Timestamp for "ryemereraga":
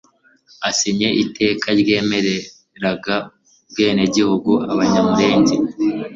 1.81-3.15